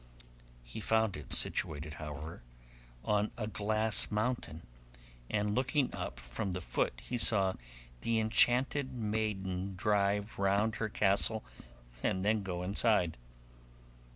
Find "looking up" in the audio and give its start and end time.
5.53-6.19